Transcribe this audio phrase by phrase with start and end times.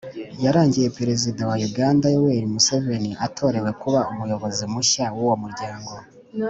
[0.43, 5.93] yarangiye perezida wa uganda yoweri museveni atorewe kuba umuyobozi mushya w'uwo muryango